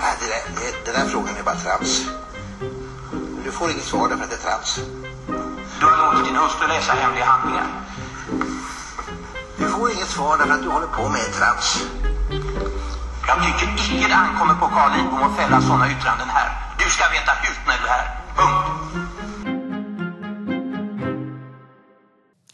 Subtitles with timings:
[0.00, 1.92] Nej, det där, det, den där frågan är bara trams.
[3.44, 4.70] Du får inget svar därför att det är trams.
[5.80, 7.68] Du har låtit din hustru läsa hemliga handlingar.
[9.58, 11.68] Du får inget svar därför att du håller på med trams.
[13.28, 16.48] Jag tycker icke det ankommer på Carl Lidbom att fälla sådana yttranden här.
[16.78, 18.08] Du ska veta hut när du är här.
[18.38, 18.66] Punkt.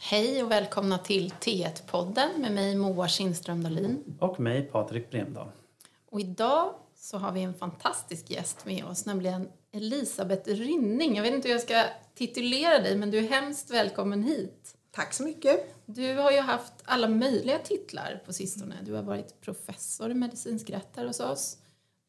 [0.01, 4.17] Hej och välkomna till T1-podden med mig Moa Kindström Dahlin.
[4.19, 5.47] Och mig, Patrik Bremdahl.
[6.11, 11.15] Och idag så har vi en fantastisk gäst med oss, nämligen Elisabeth Rynning.
[11.15, 11.83] Jag vet inte hur jag ska
[12.15, 14.75] titulera dig, men du är hemskt välkommen hit.
[14.91, 15.75] Tack så mycket.
[15.85, 18.75] Du har ju haft alla möjliga titlar på sistone.
[18.85, 21.57] Du har varit professor i medicinsk rätt här hos oss.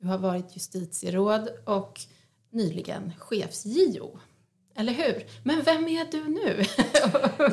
[0.01, 2.01] Du har varit justitieråd och
[2.51, 4.19] nyligen chefs-JO.
[4.77, 5.27] Eller hur?
[5.43, 6.57] Men vem är du nu?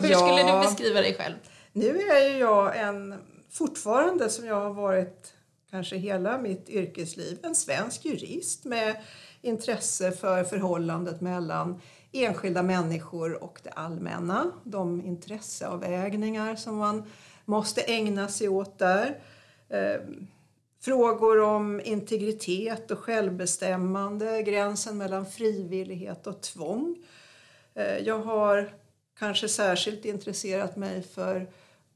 [0.01, 0.17] hur Ja.
[0.17, 1.35] skulle du beskriva dig själv?
[1.73, 3.15] Nu är ju jag en,
[3.49, 5.33] fortfarande som jag har varit
[5.71, 8.95] kanske hela mitt yrkesliv, en svensk jurist med
[9.41, 14.51] intresse för förhållandet mellan enskilda människor och det allmänna.
[14.63, 17.03] De intresseavvägningar som man
[17.45, 19.19] måste ägna sig åt där.
[19.69, 20.01] Eh,
[20.81, 26.95] frågor om integritet och självbestämmande, gränsen mellan frivillighet och tvång.
[27.73, 28.73] Eh, jag har
[29.19, 31.49] kanske särskilt intresserat mig för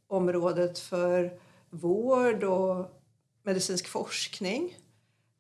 [0.07, 1.39] området för
[1.69, 3.01] vård och
[3.45, 4.77] medicinsk forskning.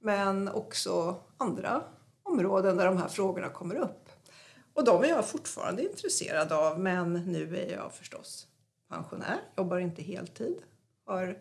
[0.01, 1.83] Men också andra
[2.23, 4.09] områden där de här frågorna kommer upp.
[4.73, 8.47] Och de är jag fortfarande intresserad av men nu är jag förstås
[8.89, 10.57] pensionär, jobbar inte heltid.
[11.05, 11.37] Har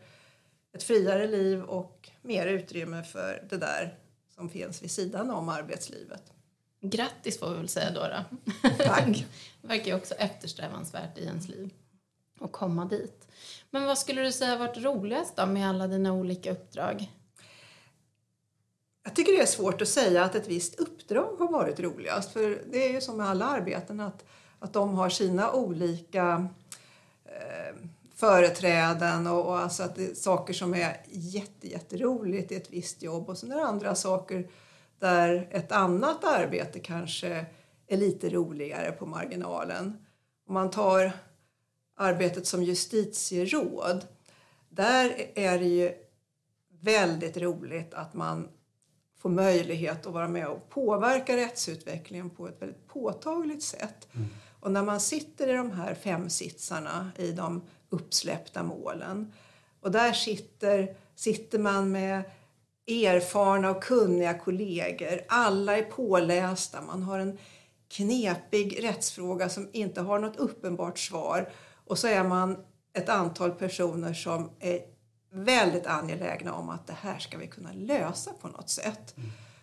[0.73, 3.99] ett friare liv och mer utrymme för det där
[4.35, 6.33] som finns vid sidan om arbetslivet.
[6.81, 8.01] Grattis får vi väl säga då.
[8.01, 8.25] då.
[8.79, 9.27] Tack.
[9.61, 11.71] Det verkar ju också eftersträvansvärt i ens liv
[12.39, 13.29] och komma dit.
[13.71, 17.11] Men vad skulle du säga har varit roligast då med alla dina olika uppdrag?
[19.05, 22.33] Jag tycker det är svårt att säga att ett visst uppdrag har varit roligast.
[22.33, 24.25] För det är ju som med alla arbeten att,
[24.59, 26.49] att de har sina olika
[27.25, 27.77] eh,
[28.15, 33.03] företräden och, och alltså att det är saker som är jätte, jätteroligt i ett visst
[33.03, 34.49] jobb och sen är det andra saker
[34.99, 37.47] där ett annat arbete kanske
[37.87, 40.07] är lite roligare på marginalen.
[40.49, 41.13] Om man tar
[41.95, 44.07] arbetet som justitieråd,
[44.69, 45.93] där är det ju
[46.81, 48.49] väldigt roligt att man
[49.19, 54.09] får möjlighet att vara med och påverka rättsutvecklingen på ett väldigt påtagligt sätt.
[54.61, 59.33] Och när man sitter i de här fem sitsarna i de uppsläppta målen
[59.81, 62.23] och där sitter, sitter man med
[62.87, 65.21] erfarna och kunniga kollegor.
[65.29, 66.81] Alla är pålästa.
[66.81, 67.39] Man har en
[67.89, 71.53] knepig rättsfråga som inte har något uppenbart svar.
[71.87, 72.57] Och så är man
[72.93, 74.81] ett antal personer som är
[75.33, 79.15] väldigt angelägna om att det här ska vi kunna lösa på något sätt.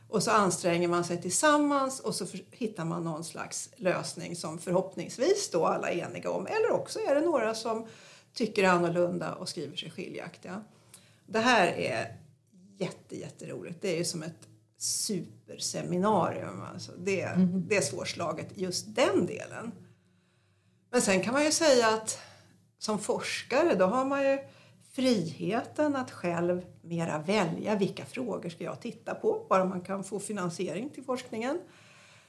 [0.09, 5.49] Och så anstränger man sig tillsammans och så hittar man någon slags lösning som förhoppningsvis
[5.51, 6.47] då alla är eniga om.
[6.47, 7.87] Eller också är det några som
[8.33, 10.63] tycker annorlunda och skriver sig skiljaktiga.
[11.25, 12.17] Det här är
[12.77, 13.81] jätte, jätteroligt.
[13.81, 16.61] Det är ju som ett superseminarium.
[16.73, 19.71] Alltså det, det är svårslaget, just den delen.
[20.91, 22.19] Men sen kan man ju säga att
[22.77, 24.39] som forskare då har man ju
[24.93, 30.19] friheten att själv mera välja vilka frågor ska jag titta på, bara man kan få
[30.19, 31.61] finansiering till forskningen.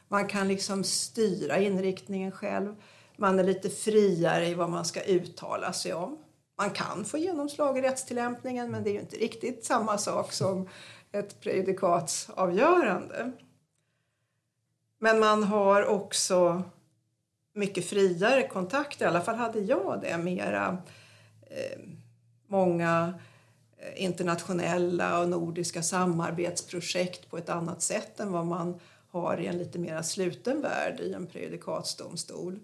[0.09, 2.77] Man kan liksom styra inriktningen själv.
[3.17, 6.19] Man är lite friare i vad man ska uttala sig om.
[6.59, 10.69] Man kan få genomslag i rättstillämpningen men det är ju inte riktigt samma sak som
[11.13, 13.33] ett prejudikatsavgörande.
[14.99, 16.63] Men man har också
[17.53, 20.79] mycket friare kontakter, i alla fall hade jag det, mera
[21.51, 21.81] eh,
[22.47, 23.15] många
[23.79, 28.81] eh, internationella och nordiska samarbetsprojekt på ett annat sätt än vad man
[29.11, 32.59] har i en lite mer sluten värld i en prejudikatsdomstol.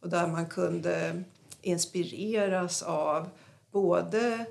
[0.00, 1.22] Och där man kunde
[1.62, 3.28] inspireras av
[3.70, 4.44] både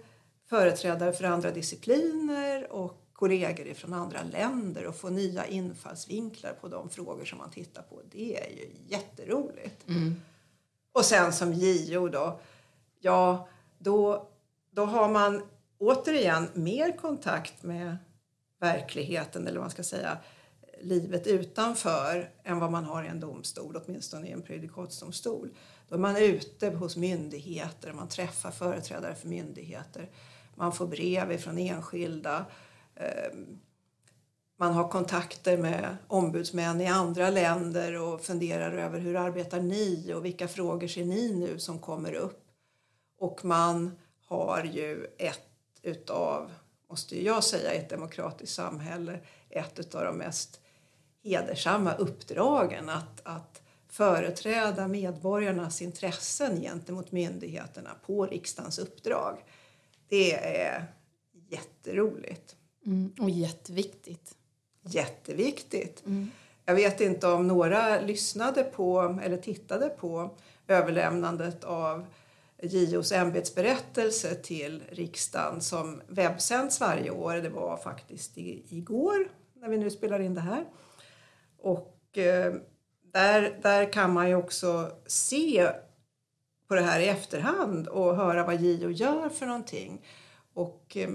[0.50, 6.90] företrädare för andra discipliner och kollegor från andra länder och få nya infallsvinklar på de
[6.90, 8.02] frågor som man tittar på.
[8.12, 9.86] Det är ju jätteroligt.
[10.92, 12.40] Och sen som JO då,
[13.00, 13.48] ja
[13.78, 14.30] då,
[14.72, 15.42] då har man
[15.78, 17.98] återigen mer kontakt med
[18.60, 20.18] verkligheten eller vad man ska säga
[20.82, 25.50] livet utanför än vad man har i en domstol, åtminstone i en prejudikatsdomstol.
[25.90, 30.10] Då är man ute hos myndigheter, man träffar företrädare för myndigheter,
[30.56, 32.46] man får brev från enskilda,
[33.00, 33.32] Eh,
[34.60, 40.26] man har kontakter med ombudsmän i andra länder och funderar över hur arbetar ni och
[40.26, 42.44] vilka frågor ser ni nu som kommer upp.
[43.20, 43.92] Och man
[44.26, 45.42] har ju ett
[45.82, 46.52] utav
[46.90, 50.60] måste jag säga, i ett demokratiskt samhälle ett av de mest
[51.24, 59.38] hedersamma uppdragen att, att företräda medborgarnas intressen gentemot myndigheterna på riksdagens uppdrag.
[60.08, 60.86] Det är
[61.50, 62.57] jätteroligt.
[62.88, 64.36] Mm, och jätteviktigt.
[64.82, 66.06] Jätteviktigt.
[66.06, 66.30] Mm.
[66.66, 70.38] Jag vet inte om några lyssnade på eller tittade på
[70.68, 72.06] överlämnandet av
[72.62, 77.34] JOs ämbetsberättelse till riksdagen som webbsänds varje år.
[77.36, 80.66] Det var faktiskt igår när vi nu spelar in det här.
[81.58, 82.54] Och eh,
[83.14, 85.70] där, där kan man ju också se
[86.68, 90.06] på det här i efterhand och höra vad JO gör för någonting.
[90.54, 91.10] Och eh,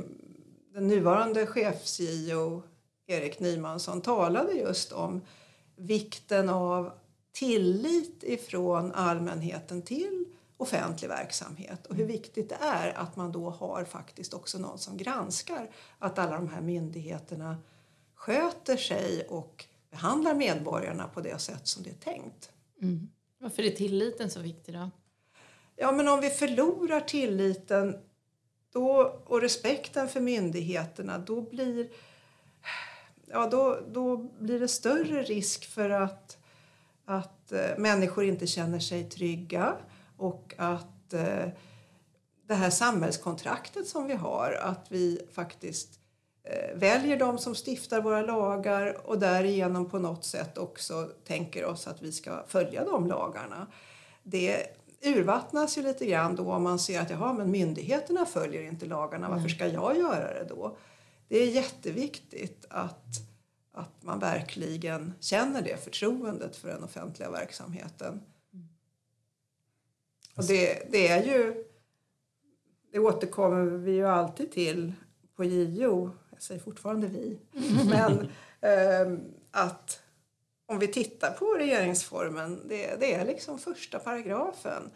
[0.72, 2.62] den nuvarande chefs-JO
[3.06, 5.20] Erik Nymansson talade just om
[5.76, 6.92] vikten av
[7.32, 10.24] tillit ifrån allmänheten till
[10.56, 14.96] offentlig verksamhet och hur viktigt det är att man då har faktiskt också någon som
[14.96, 17.56] granskar att alla de här myndigheterna
[18.14, 22.50] sköter sig och behandlar medborgarna på det sätt som det är tänkt.
[22.82, 23.08] Mm.
[23.38, 24.90] Varför är tilliten så viktig då?
[25.76, 27.96] Ja, men om vi förlorar tilliten
[28.72, 31.88] då, och respekten för myndigheterna då blir,
[33.26, 36.38] ja, då, då blir det större risk för att,
[37.04, 39.76] att eh, människor inte känner sig trygga
[40.16, 41.48] och att eh,
[42.46, 46.00] det här samhällskontraktet som vi har, att vi faktiskt
[46.44, 51.86] eh, väljer de som stiftar våra lagar och därigenom på något sätt också tänker oss
[51.86, 53.66] att vi ska följa de lagarna.
[54.22, 54.66] Det
[55.04, 59.31] urvattnas ju lite grann då om man ser att jaha, men myndigheterna följer inte lagarna,
[59.31, 60.76] varför ska jag göra det då?
[61.28, 63.06] Det är jätteviktigt att,
[63.72, 68.22] att man verkligen känner det förtroendet för den offentliga verksamheten.
[70.37, 71.64] Och det, det är ju,
[72.93, 74.93] det återkommer vi ju alltid till
[75.37, 77.38] på JO, jag säger fortfarande vi,
[77.90, 78.28] men
[78.60, 79.19] eh,
[79.50, 80.02] att
[80.72, 84.90] om vi tittar på regeringsformen, det, det, är liksom första paragrafen.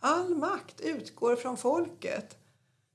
[0.00, 2.36] All makt utgår från folket.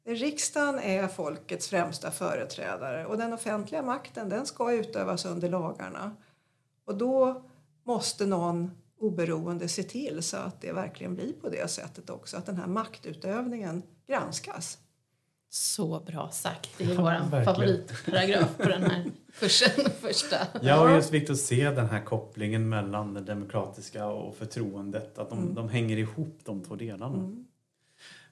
[0.06, 6.16] Riksdagen är folkets främsta företrädare och den offentliga makten den ska utövas under lagarna.
[6.86, 7.44] Och då
[7.84, 12.46] måste någon oberoende se till så att det verkligen blir på det sättet också, att
[12.46, 14.78] den här maktutövningen granskas.
[15.56, 16.70] Så bra sagt.
[16.78, 19.92] Det är vår favoritparagraf på den här kursen.
[20.02, 20.38] Första.
[20.62, 25.18] Ja, och just viktigt att se den här kopplingen mellan det demokratiska och förtroendet.
[25.18, 25.54] Att de, mm.
[25.54, 27.18] de hänger ihop, de två delarna.
[27.18, 27.46] Mm.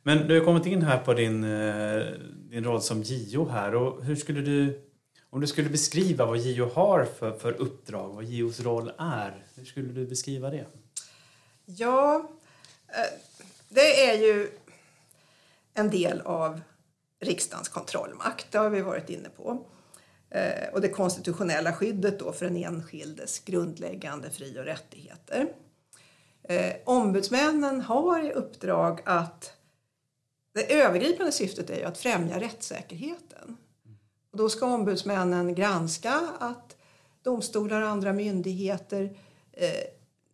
[0.03, 2.03] Men du har kommit in här på din, eh,
[2.49, 3.75] din roll som JO här.
[3.75, 4.81] Och hur skulle du,
[5.29, 9.65] om du skulle beskriva vad JO har för, för uppdrag, vad JOs roll är, hur
[9.65, 10.65] skulle du beskriva det?
[11.65, 12.29] Ja,
[12.87, 13.19] eh,
[13.69, 14.47] det är ju
[15.73, 16.61] en del av
[17.21, 18.51] riksdagens kontrollmakt.
[18.51, 19.65] Det har vi varit inne på.
[20.29, 25.53] Eh, och det konstitutionella skyddet då för den enskildes grundläggande fri och rättigheter.
[26.43, 29.53] Eh, ombudsmännen har i uppdrag att...
[30.53, 33.57] Det övergripande syftet är ju att främja rättssäkerheten.
[34.31, 36.77] Och då ska ombudsmännen granska att
[37.21, 39.17] domstolar och andra myndigheter
[39.51, 39.83] eh,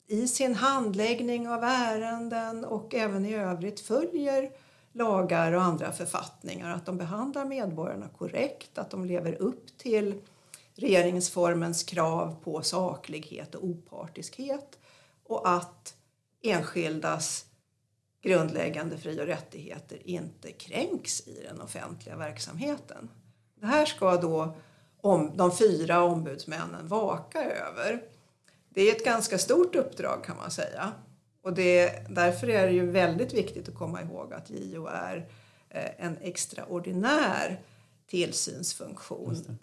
[0.08, 4.52] i sin handläggning av ärenden och även i övrigt följer
[4.98, 10.22] lagar och andra författningar, att de behandlar medborgarna korrekt, att de lever upp till
[10.76, 14.80] regeringsformens krav på saklighet och opartiskhet
[15.24, 15.94] och att
[16.42, 17.46] enskildas
[18.22, 23.10] grundläggande fri och rättigheter inte kränks i den offentliga verksamheten.
[23.56, 24.56] Det här ska då
[25.02, 28.04] om, de fyra ombudsmännen vaka över.
[28.70, 30.92] Det är ett ganska stort uppdrag kan man säga.
[31.48, 35.30] Och det, därför är det ju väldigt viktigt att komma ihåg att JO är
[35.70, 37.62] eh, en extraordinär
[38.08, 39.60] tillsynsfunktion.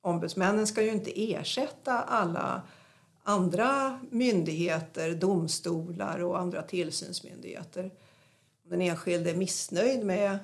[0.00, 2.62] Ombudsmännen ska ju inte ersätta alla
[3.22, 7.84] andra myndigheter, domstolar och andra tillsynsmyndigheter.
[8.64, 10.38] Om den enskilde är missnöjd med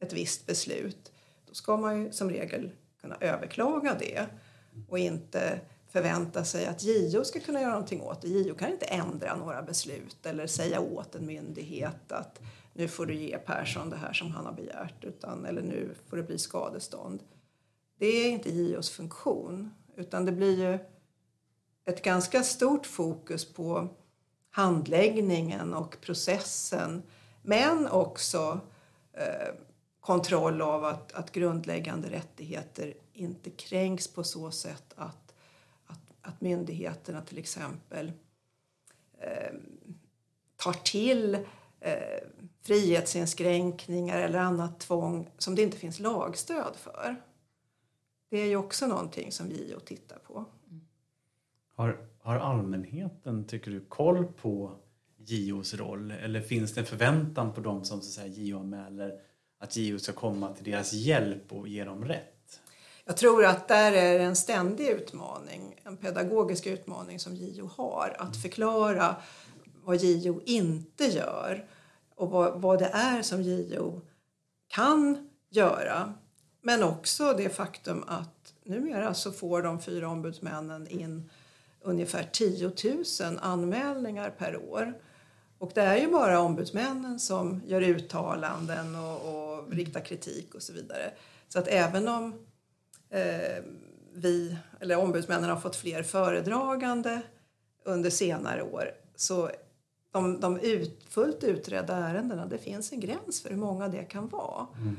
[0.00, 1.12] ett visst beslut
[1.48, 2.70] då ska man ju som regel
[3.00, 4.26] kunna överklaga det
[4.88, 5.60] och inte
[5.90, 8.28] förvänta sig att JO ska kunna göra någonting åt det.
[8.28, 12.40] JO kan inte ändra några beslut eller säga åt en myndighet att
[12.74, 16.16] nu får du ge Persson det här som han har begärt utan, eller nu får
[16.16, 17.22] det bli skadestånd.
[17.98, 20.78] Det är inte JOs funktion utan det blir ju
[21.84, 23.88] ett ganska stort fokus på
[24.50, 27.02] handläggningen och processen
[27.42, 28.60] men också
[29.12, 29.54] eh,
[30.00, 35.19] kontroll av att, att grundläggande rättigheter inte kränks på så sätt att
[36.22, 38.12] att myndigheterna till exempel
[39.18, 39.54] eh,
[40.56, 41.34] tar till
[41.80, 42.28] eh,
[42.62, 47.16] frihetsinskränkningar eller annat tvång som det inte finns lagstöd för.
[48.30, 50.44] det är ju också någonting som JO tittar på.
[51.74, 54.72] Har, har allmänheten, tycker du, koll på
[55.16, 56.10] JOs roll?
[56.10, 59.20] Eller finns det en förväntan på dem som JO-anmäler
[59.58, 62.39] att JO ska komma till deras hjälp och ge dem rätt?
[63.10, 68.16] Jag tror att där är en ständig utmaning, en pedagogisk utmaning som JO har.
[68.18, 69.16] Att förklara
[69.84, 71.64] vad JO inte gör
[72.14, 74.00] och vad, vad det är som JO
[74.68, 76.14] kan göra.
[76.62, 81.30] Men också det faktum att numera så får de fyra ombudsmännen in
[81.80, 82.72] ungefär 10
[83.22, 85.00] 000 anmälningar per år.
[85.58, 90.72] Och det är ju bara ombudsmännen som gör uttalanden och, och riktar kritik och så
[90.72, 91.12] vidare.
[91.48, 92.46] Så att även om
[94.12, 97.22] vi, eller ombudsmännen har fått fler föredragande
[97.84, 99.50] under senare år så
[100.12, 104.28] de, de ut, fullt utredda ärendena, det finns en gräns för hur många det kan
[104.28, 104.66] vara.
[104.76, 104.96] Mm.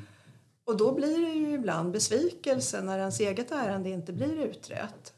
[0.66, 5.14] Och då blir det ju ibland besvikelse när ens eget ärende inte blir utrett.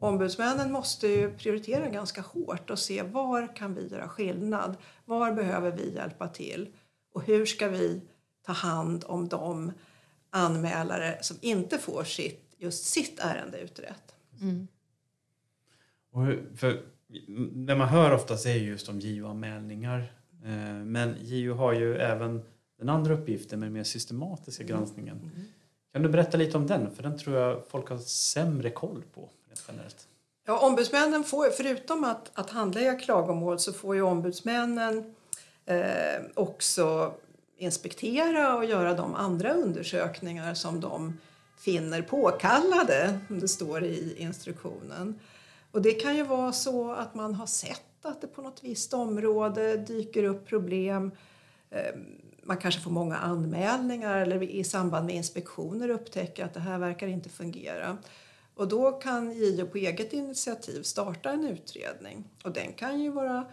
[0.00, 4.76] Ombudsmännen måste ju prioritera ganska hårt och se var kan vi göra skillnad?
[5.04, 6.68] Var behöver vi hjälpa till?
[7.14, 8.02] Och hur ska vi
[8.46, 9.72] ta hand om de
[10.30, 14.14] anmälare som inte får sitt, just sitt ärende utrett?
[14.40, 14.68] Mm.
[16.12, 16.26] Och
[16.58, 16.82] för,
[17.52, 20.12] det man hör oftast är just om JO-anmälningar.
[20.44, 22.42] Eh, men JO har ju även
[22.78, 24.76] den andra uppgiften med den mer systematiska mm.
[24.76, 25.16] granskningen.
[25.16, 25.44] Mm.
[25.92, 26.94] Kan du berätta lite om den?
[26.94, 29.28] För den tror jag folk har sämre koll på
[29.68, 30.08] generellt.
[30.46, 35.14] Ja, ombudsmännen får, förutom att, att handlägga klagomål så får ju ombudsmännen
[35.66, 37.14] eh, också
[37.58, 41.18] inspektera och göra de andra undersökningar som de
[41.58, 45.20] finner påkallade, som det står i instruktionen.
[45.70, 48.94] Och det kan ju vara så att man har sett att det på något visst
[48.94, 51.10] område dyker upp problem.
[51.70, 52.06] Ehm,
[52.42, 57.06] man kanske får många anmälningar eller i samband med inspektioner upptäcker att det här verkar
[57.06, 57.98] inte fungera.
[58.54, 62.24] Och då kan JO på eget initiativ starta en utredning.
[62.44, 63.46] Och den kan ju vara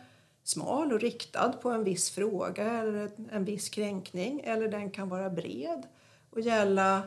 [0.45, 4.41] smal och riktad på en viss fråga eller en viss kränkning.
[4.43, 5.87] Eller den kan vara bred
[6.29, 7.03] och gälla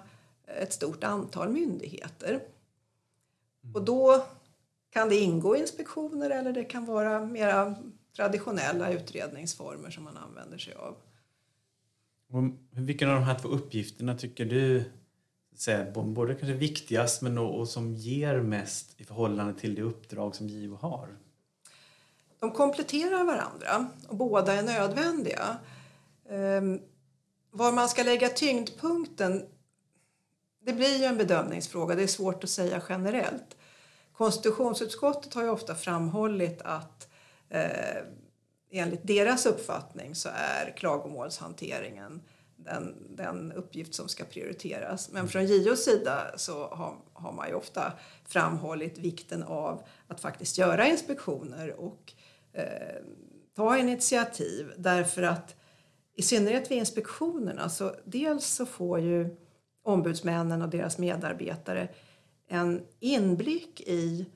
[0.47, 2.41] ett stort antal myndigheter.
[3.75, 4.27] Och då
[4.91, 7.75] kan det ingå inspektioner eller det kan vara mera
[8.17, 10.97] traditionella utredningsformer som man använder sig av.
[12.71, 14.85] vilken av de här två uppgifterna tycker du
[15.55, 20.49] säga, både kanske viktigast men och, som ger mest i förhållande till det uppdrag som
[20.49, 21.09] JO har?
[22.41, 25.57] De kompletterar varandra och båda är nödvändiga.
[26.31, 26.81] Ehm,
[27.51, 29.43] var man ska lägga tyngdpunkten
[30.69, 33.57] det blir ju en bedömningsfråga, det är svårt att säga generellt.
[34.13, 37.09] Konstitutionsutskottet har ju ofta framhållit att
[37.49, 38.03] eh,
[38.71, 42.23] enligt deras uppfattning så är klagomålshanteringen
[42.65, 45.13] den, den uppgift som ska prioriteras.
[45.13, 47.93] Men från JOs sida så har, har man ju ofta
[48.25, 52.13] framhållit vikten av att faktiskt göra inspektioner och
[52.53, 53.03] eh,
[53.57, 55.55] ta initiativ därför att
[56.15, 59.37] i synnerhet vid inspektionerna så dels så får ju
[59.83, 61.89] ombudsmännen och deras medarbetare
[62.49, 64.27] en inblick i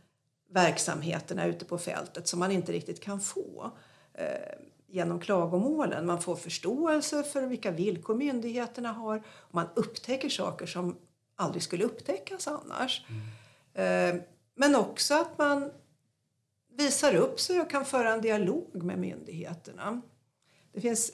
[0.50, 3.70] verksamheterna ute på fältet som man inte riktigt kan få.
[4.14, 4.58] Eh,
[4.92, 6.06] genom klagomålen.
[6.06, 10.96] Man får förståelse för vilka villkor myndigheterna har man upptäcker saker som
[11.36, 13.06] aldrig skulle upptäckas annars.
[13.74, 14.22] Mm.
[14.54, 15.70] Men också att man
[16.76, 20.02] visar upp sig och kan föra en dialog med myndigheterna.
[20.72, 21.12] Det finns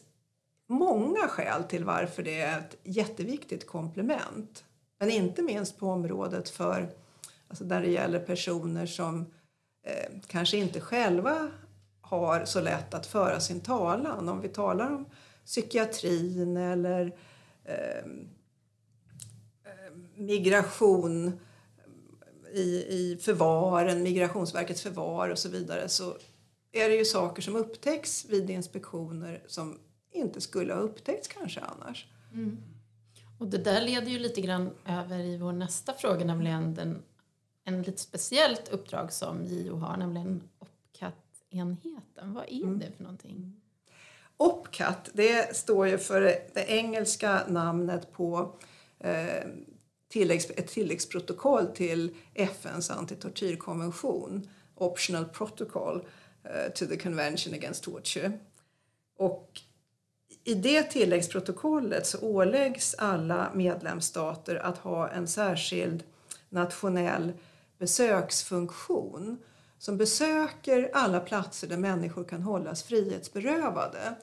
[0.67, 4.65] många skäl till varför det är ett jätteviktigt komplement.
[4.99, 6.91] Men inte minst på området för,
[7.49, 9.27] alltså där det gäller personer som
[9.83, 11.51] eh, kanske inte själva
[12.09, 14.29] har så lätt att föra sin talan.
[14.29, 15.07] Om vi talar om
[15.45, 17.17] psykiatrin eller
[17.65, 18.07] eh,
[20.17, 21.41] migration
[22.53, 26.17] i, i förvaren, Migrationsverkets förvar och så vidare så
[26.73, 29.79] är det ju saker som upptäcks vid inspektioner som
[30.13, 32.07] inte skulle ha upptäckts kanske annars.
[32.33, 32.59] Mm.
[33.39, 37.03] Och det där leder ju lite grann över i vår nästa fråga, nämligen den,
[37.65, 40.43] en lite speciellt uppdrag som JO har, nämligen
[41.51, 42.35] enheten.
[42.35, 42.79] Vad är mm.
[42.79, 43.61] det för någonting?
[44.37, 46.21] OPCAT, det står ju för
[46.55, 48.57] det engelska namnet på
[48.99, 49.45] eh,
[50.09, 56.07] tilläggs, ett tilläggsprotokoll till FNs antitortyrkonvention, Optional Protocol
[56.45, 58.33] eh, to the Convention Against Torture.
[59.17, 59.61] Och
[60.45, 66.03] i det tilläggsprotokollet så åläggs alla medlemsstater att ha en särskild
[66.49, 67.33] nationell
[67.79, 69.39] besöksfunktion
[69.79, 74.15] som besöker alla platser där människor kan hållas frihetsberövade.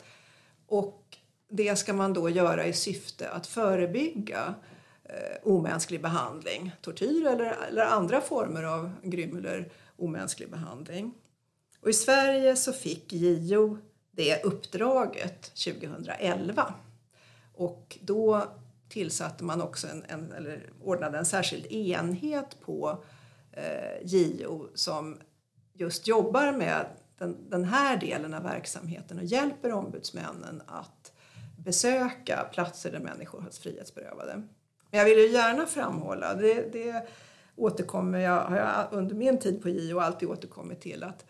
[0.67, 1.17] Och
[1.49, 4.55] det ska man då göra i syfte att förebygga
[5.03, 11.13] eh, omänsklig behandling, tortyr eller, eller andra former av grym eller omänsklig behandling.
[11.81, 13.77] Och I Sverige så fick JO
[14.11, 16.73] det uppdraget 2011.
[17.53, 18.43] Och då
[18.89, 23.03] tillsatte man också en, en eller ordnade en särskild enhet på
[23.51, 25.17] eh, JO som
[25.77, 26.85] just jobbar med
[27.17, 31.11] den, den här delen av verksamheten och hjälper ombudsmännen att
[31.57, 34.35] besöka platser där människor hålls frihetsberövade.
[34.89, 37.07] Men jag vill ju gärna framhålla, det, det
[37.55, 41.25] återkommer jag, har jag under min tid på JO alltid återkommit till att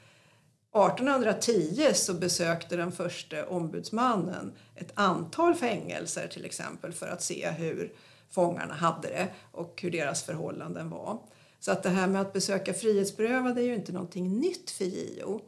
[0.75, 7.93] 1810 så besökte den första ombudsmannen ett antal fängelser till exempel för att se hur
[8.29, 11.19] fångarna hade det och hur deras förhållanden var.
[11.65, 15.41] Så att det här med att besöka frihetsberövade är ju inte någonting nytt för JO.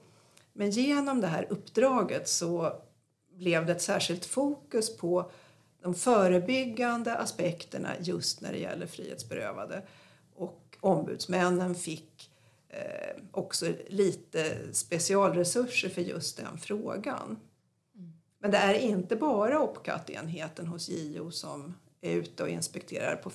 [0.54, 2.74] Men genom det här uppdraget så
[3.30, 5.32] blev det ett särskilt fokus på
[5.82, 9.82] de förebyggande aspekterna just när det gäller frihetsberövade.
[10.36, 12.32] Och ombudsmännen fick
[12.70, 17.40] eh, också lite specialresurser för just den frågan.
[18.40, 23.32] Men det är inte bara OPCAT-enheten hos JO som är ute och inspekterar på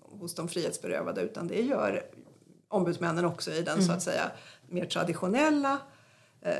[0.00, 2.02] hos de frihetsberövade utan det gör
[2.72, 3.86] ombudsmännen också i den mm.
[3.86, 4.30] så att säga
[4.66, 5.78] mer traditionella
[6.40, 6.52] eh,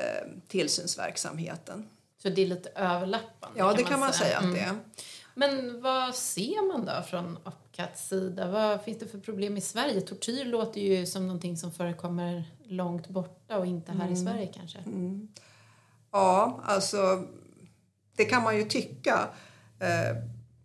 [0.49, 1.89] tillsynsverksamheten.
[2.23, 3.59] Så det är lite överlappande?
[3.59, 4.71] Ja, det kan man säga, man säga att det är.
[4.71, 4.81] Mm.
[5.35, 8.51] Men vad ser man då från OPCATs sida?
[8.51, 10.01] Vad finns det för problem i Sverige?
[10.01, 14.13] Tortyr låter ju som någonting som förekommer långt borta och inte här mm.
[14.13, 14.79] i Sverige kanske.
[14.79, 15.29] Mm.
[16.13, 17.25] Ja, alltså
[18.17, 19.29] det kan man ju tycka.
[19.81, 20.17] Eh,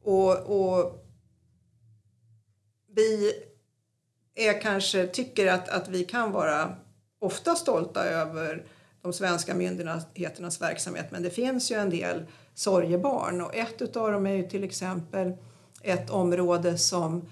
[0.04, 1.06] och, och
[2.88, 3.34] vi
[4.38, 6.75] är kanske, tycker att, att vi kan vara
[7.20, 8.63] ofta stolta över
[9.01, 14.27] de svenska myndigheternas verksamhet men det finns ju en del sorgebarn och ett av dem
[14.27, 15.34] är ju till exempel
[15.82, 17.29] ett område som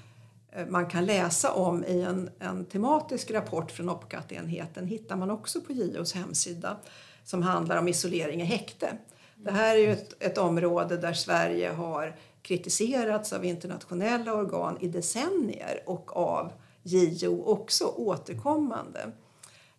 [0.52, 5.62] eh, man kan läsa om i en, en tematisk rapport från OPCAT-enheten hittar man också
[5.62, 6.78] på JOs hemsida
[7.24, 8.98] som handlar om isolering i häkte.
[9.36, 14.88] Det här är ju ett, ett område där Sverige har kritiserats av internationella organ i
[14.88, 16.52] decennier och av
[16.86, 19.12] JO också återkommande.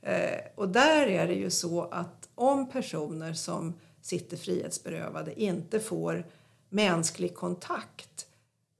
[0.02, 6.26] Eh, och där är det ju så att om personer som sitter frihetsberövade inte får
[6.68, 8.26] mänsklig kontakt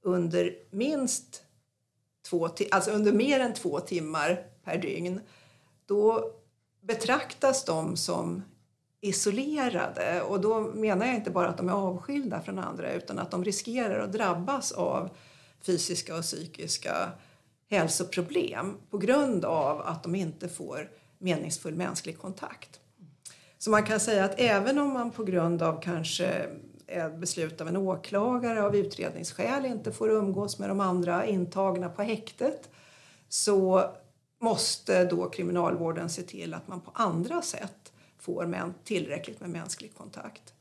[0.01, 1.43] under minst
[2.29, 5.21] två, alltså under mer än två timmar per dygn
[5.85, 6.31] då
[6.81, 8.43] betraktas de som
[9.01, 10.21] isolerade.
[10.21, 13.43] Och då menar jag inte bara att de är avskilda från andra utan att de
[13.43, 15.09] riskerar att drabbas av
[15.61, 17.11] fysiska och psykiska
[17.69, 22.79] hälsoproblem på grund av att de inte får meningsfull mänsklig kontakt.
[23.57, 26.49] Så man kan säga att även om man på grund av kanske
[26.87, 32.01] ett beslut av en åklagare av utredningsskäl inte får umgås med de andra intagna på
[32.01, 32.69] häktet
[33.29, 33.89] så
[34.41, 40.53] måste då kriminalvården se till att man på andra sätt får tillräckligt med mänsklig kontakt.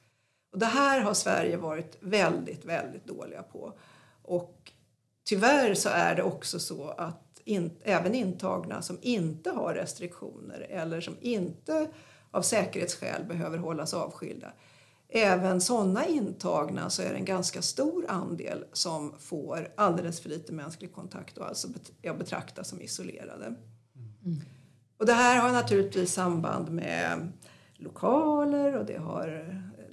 [0.53, 3.73] Och det här har Sverige varit väldigt, väldigt dåliga på.
[4.23, 4.73] Och
[5.27, 11.01] tyvärr så är det också så att in, även intagna som inte har restriktioner eller
[11.01, 11.89] som inte
[12.31, 14.53] av säkerhetsskäl behöver hållas avskilda.
[15.09, 20.53] Även sådana intagna så är det en ganska stor andel som får alldeles för lite
[20.53, 21.69] mänsklig kontakt och alltså
[22.03, 23.47] är att betrakta som isolerade.
[23.47, 24.41] Mm.
[24.99, 27.33] Och det här har naturligtvis samband med
[27.75, 29.27] lokaler och det har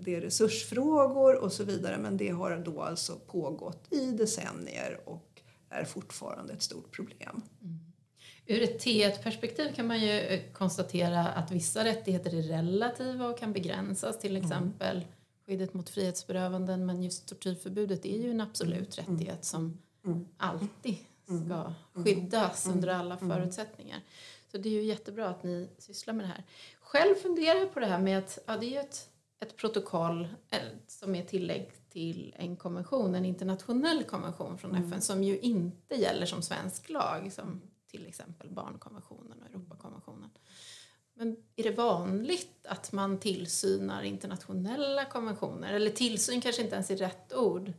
[0.04, 5.42] det är resursfrågor och så vidare men det har då alltså pågått i decennier och
[5.70, 7.42] är fortfarande ett stort problem.
[7.62, 7.80] Mm.
[8.46, 13.54] Ur ett T1-perspektiv kan man ju eh, konstatera att vissa rättigheter är relativa och kan
[13.54, 14.44] begränsas, till mm.
[14.44, 15.10] exempel mm.
[15.46, 19.12] skyddet mot frihetsberövanden, men just tortyrförbudet är ju en absolut mm.
[19.12, 20.26] rättighet som mm.
[20.38, 20.98] alltid
[21.30, 21.46] mm.
[21.46, 24.00] ska skyddas under alla förutsättningar.
[24.52, 26.44] Så det är ju jättebra att ni sysslar med det här.
[26.80, 29.10] Själv funderar jag på det här med att ja, det är ett,
[29.44, 34.88] ett protokoll eh, som är tillägg till en konvention, en internationell konvention från mm.
[34.88, 40.30] FN som ju inte gäller som svensk lag som till exempel barnkonventionen och Europakonventionen.
[41.14, 45.74] Men är det vanligt att man tillsynar internationella konventioner?
[45.74, 47.74] Eller tillsyn kanske inte ens är rätt ord.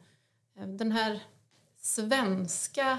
[0.56, 1.22] Eh, den här
[1.76, 2.98] svenska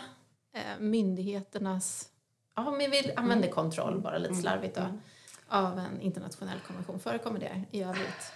[0.53, 2.09] eh, myndigheternas,
[2.55, 4.41] ja men vi använder kontroll bara lite mm.
[4.41, 5.01] slarvigt då, mm.
[5.47, 6.99] av en internationell konvention.
[6.99, 8.31] Förekommer det i övrigt?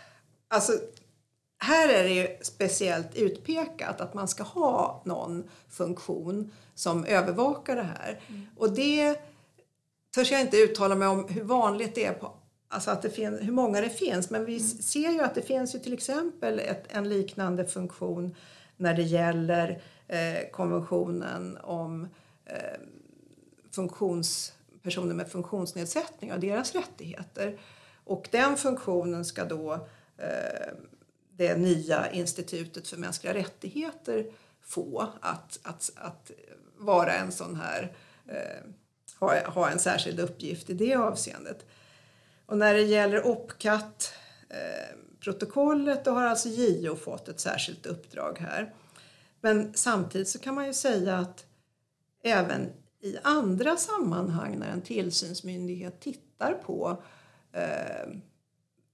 [0.50, 0.74] Alltså
[1.58, 7.84] här är det ju speciellt utpekat att man ska ha någon funktion som övervakar det
[7.84, 8.20] här.
[8.28, 8.48] Mm.
[8.58, 9.20] Och det
[10.16, 12.34] törs jag inte uttala mig om hur vanligt det är på
[12.72, 14.68] Alltså att det finns, hur många det finns, men vi mm.
[14.68, 18.36] ser ju att det finns ju till exempel ett, en liknande funktion
[18.78, 22.08] när det gäller eh, konventionen om
[22.46, 22.80] eh,
[23.72, 27.60] funktions, personer med funktionsnedsättning och deras rättigheter.
[28.04, 29.88] Och den funktionen ska då
[30.22, 30.74] Eh,
[31.38, 34.26] det nya institutet för mänskliga rättigheter
[34.62, 36.32] få att, att, att
[36.78, 37.96] vara en sån här,
[38.28, 38.66] eh,
[39.20, 41.66] ha, ha en särskild uppgift i det avseendet.
[42.46, 44.14] Och när det gäller OPCAT
[44.50, 48.74] eh, protokollet då har alltså JO fått ett särskilt uppdrag här.
[49.42, 51.46] Men samtidigt så kan man ju säga att
[52.24, 52.70] även
[53.02, 57.04] i andra sammanhang när en tillsynsmyndighet tittar på
[57.52, 58.10] eh,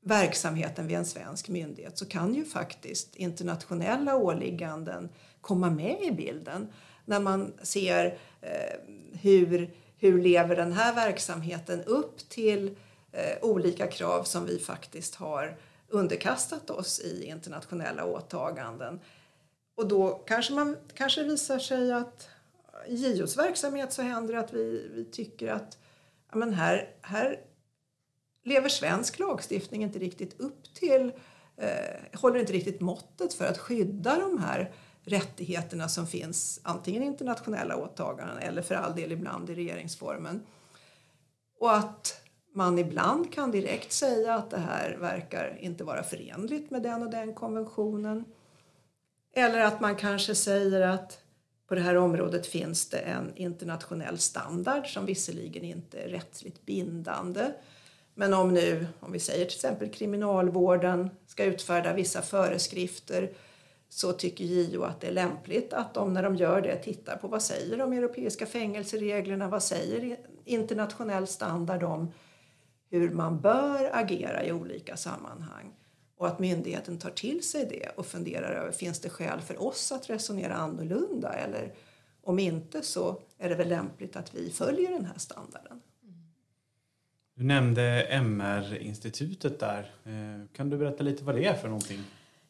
[0.05, 5.09] verksamheten vid en svensk myndighet så kan ju faktiskt internationella åligganden
[5.41, 6.67] komma med i bilden
[7.05, 8.79] när man ser eh,
[9.21, 12.75] hur, hur lever den här verksamheten upp till
[13.11, 18.99] eh, olika krav som vi faktiskt har underkastat oss i internationella åtaganden.
[19.75, 22.29] Och då kanske, man, kanske visar sig att
[22.87, 25.77] i JOs verksamhet så händer det att vi, vi tycker att
[26.31, 27.39] ja, men här, här
[28.45, 31.11] lever svensk lagstiftning inte riktigt upp till,
[31.57, 34.71] eh, håller inte riktigt måttet för att skydda de här
[35.03, 40.45] rättigheterna som finns antingen i internationella åtaganden eller för all del ibland i regeringsformen.
[41.59, 42.21] Och att
[42.53, 47.11] man ibland kan direkt säga att det här verkar inte vara förenligt med den och
[47.11, 48.25] den konventionen.
[49.35, 51.19] Eller att man kanske säger att
[51.67, 57.51] på det här området finns det en internationell standard som visserligen inte är rättsligt bindande.
[58.17, 63.31] Men om nu, om vi säger till exempel kriminalvården ska utfärda vissa föreskrifter
[63.89, 67.27] så tycker JO att det är lämpligt att de när de gör det tittar på
[67.27, 72.11] vad säger de europeiska fängelsereglerna, vad säger internationell standard om
[72.89, 75.73] hur man bör agera i olika sammanhang
[76.17, 79.91] och att myndigheten tar till sig det och funderar över finns det skäl för oss
[79.91, 81.73] att resonera annorlunda eller
[82.23, 85.81] om inte så är det väl lämpligt att vi följer den här standarden.
[87.37, 89.91] Du nämnde MR-institutet där.
[90.05, 92.03] Eh, kan du berätta lite vad det är för någonting?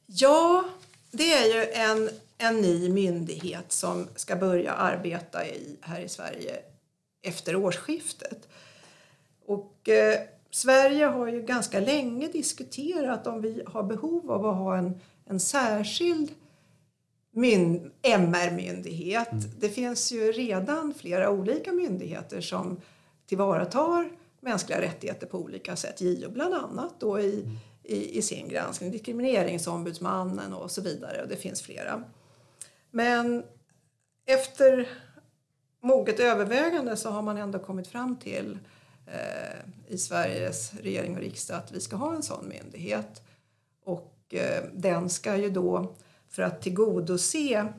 [0.06, 0.64] Ja,
[1.12, 6.60] det är ju en, en ny myndighet som ska börja arbeta i, här i Sverige
[7.22, 8.48] efter årsskiftet.
[9.46, 10.20] Och eh,
[10.52, 15.40] Sverige har ju ganska länge diskuterat om vi har behov av att ha en, en
[15.40, 16.32] särskild
[18.02, 19.32] MR-myndighet.
[19.32, 19.44] Mm.
[19.60, 22.82] Det finns ju redan flera olika myndigheter som
[23.26, 24.10] tillvaratar
[24.46, 26.02] mänskliga rättigheter på olika sätt.
[26.02, 27.58] JO bland annat då i, mm.
[27.84, 31.22] i, i, sin granskning, Diskrimineringsombudsmannen och så vidare.
[31.22, 32.04] Och det finns flera.
[32.92, 33.44] Men
[34.26, 34.90] efter
[35.82, 38.60] moget övervägande så har man ändå kommit fram till
[39.08, 43.22] eh, i Sveriges regering och riksdag att vi ska ha en sån myndighet.
[43.86, 45.96] Och eh, den ska ju då
[46.30, 47.74] för att tillgodose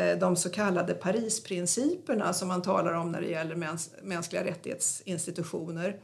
[0.00, 6.00] Eh, de så kallade Parisprinciperna som man talar om när det gäller mäns mänskliga rättighetsinstitutioner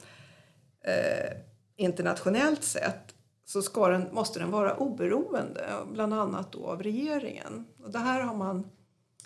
[0.85, 1.37] eh,
[1.77, 7.67] internationellt sett så ska den, måste den vara oberoende, bland annat då av regeringen.
[7.85, 8.71] Och det här har man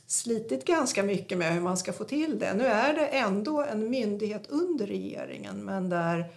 [0.06, 2.54] slitit ganska mycket med hur man ska få till det.
[2.54, 6.32] Nu är det ändå en myndighet under regeringen men där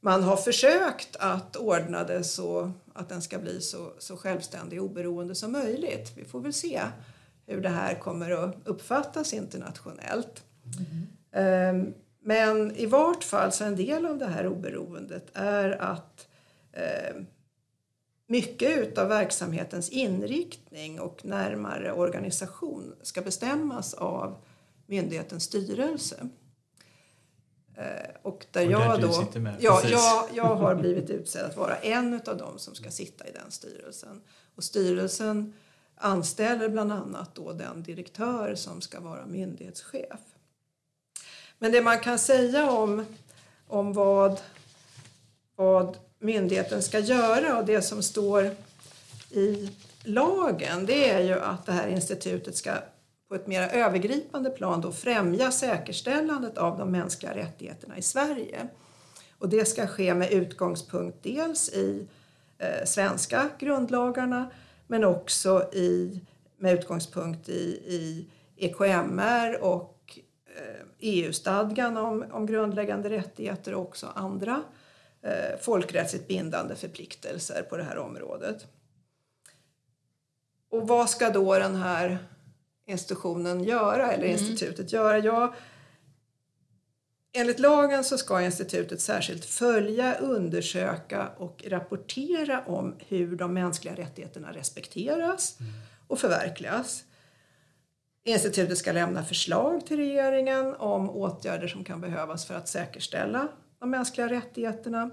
[0.00, 4.86] man har försökt att ordna det så att den ska bli så, så självständig och
[4.86, 6.12] oberoende som möjligt.
[6.16, 6.82] Vi får väl se
[7.46, 10.44] hur det här kommer att uppfattas internationellt.
[11.32, 11.94] Mm.
[12.20, 16.28] Men i vart fall så en del av det här oberoendet är att
[16.72, 17.26] ehm,
[18.26, 24.36] mycket av verksamhetens inriktning och närmare organisation ska bestämmas av
[24.86, 26.28] myndighetens styrelse.
[27.76, 29.26] Eh, och där, och jag då,
[29.60, 33.32] ja, jag, jag har blivit utsedd att vara en av dem som ska sitta i
[33.32, 34.22] den styrelsen.
[34.54, 35.52] Och styrelsen
[35.96, 40.20] anställer bland annat då den direktör som ska vara myndighetschef.
[41.58, 43.06] Men det man kan säga om,
[43.68, 44.40] om vad,
[45.56, 48.50] vad myndigheten ska göra och det som står
[49.30, 49.70] i
[50.04, 52.72] lagen det är ju att det här institutet ska
[53.28, 58.68] på ett mer övergripande plan då främja säkerställandet av de mänskliga rättigheterna i Sverige.
[59.38, 62.06] Och det ska ske med utgångspunkt dels i
[62.58, 64.50] eh, svenska grundlagarna
[64.86, 66.20] men också i,
[66.56, 70.18] med utgångspunkt i, i EKMR och
[70.56, 74.62] eh, EU-stadgan om, om grundläggande rättigheter och också andra
[75.22, 78.66] eh, folkrättsligt bindande förpliktelser på det här området.
[80.70, 82.18] Och vad ska då den här
[82.86, 84.38] institutionen göra, eller mm.
[84.38, 85.18] institutet göra?
[85.18, 85.54] Ja,
[87.34, 94.52] enligt lagen så ska institutet särskilt följa, undersöka och rapportera om hur de mänskliga rättigheterna
[94.52, 95.58] respekteras
[96.08, 97.04] och förverkligas.
[98.24, 103.90] Institutet ska lämna förslag till regeringen om åtgärder som kan behövas för att säkerställa de
[103.90, 105.10] mänskliga rättigheterna.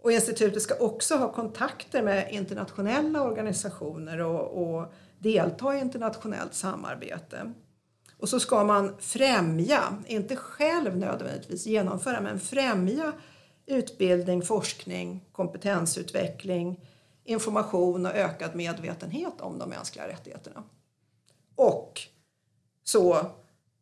[0.00, 7.52] Och institutet ska också ha kontakter med internationella organisationer och, och delta i internationellt samarbete.
[8.18, 13.12] Och så ska man främja, inte själv nödvändigtvis genomföra, men främja
[13.66, 16.88] utbildning, forskning, kompetensutveckling,
[17.24, 20.62] information och ökad medvetenhet om de mänskliga rättigheterna.
[21.54, 22.00] Och
[22.84, 23.30] så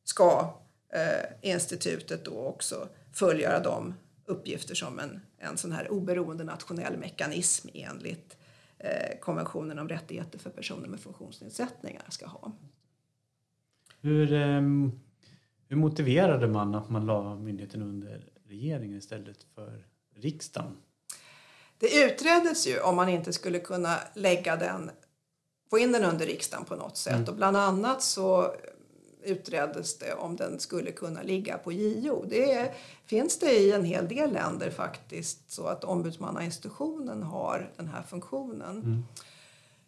[0.04, 0.54] ska
[0.92, 3.94] eh, institutet då också fullgöra de
[4.26, 8.36] uppgifter som en, en sån här oberoende nationell mekanism enligt
[8.78, 12.52] eh, konventionen om rättigheter för personer med funktionsnedsättningar ska ha.
[14.00, 15.00] Hur, um,
[15.68, 20.76] hur motiverade man att man la myndigheten under regeringen istället för riksdagen?
[21.78, 24.90] Det utreddes ju om man inte skulle kunna lägga den,
[25.70, 27.14] få in den under riksdagen på något sätt.
[27.14, 27.28] Mm.
[27.28, 28.54] Och bland annat så
[29.22, 32.24] utreddes det om den skulle kunna ligga på JO.
[32.28, 32.74] Det
[33.06, 39.04] finns det i en hel del länder faktiskt så att ombudsmannainstitutionen har den här funktionen.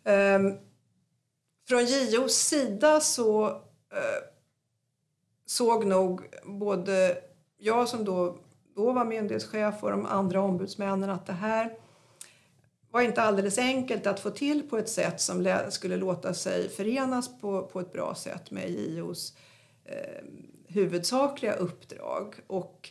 [0.05, 0.47] Mm.
[0.47, 0.59] Um,
[1.69, 4.25] från JOs sida så eh,
[5.47, 7.19] såg nog både
[7.59, 8.39] jag som då,
[8.75, 11.77] då var myndighetschef och de andra ombudsmännen att det här
[12.91, 17.41] var inte alldeles enkelt att få till på ett sätt som skulle låta sig förenas
[17.41, 19.37] på, på ett bra sätt med JOs
[19.85, 20.25] eh,
[20.67, 22.35] huvudsakliga uppdrag.
[22.47, 22.91] Och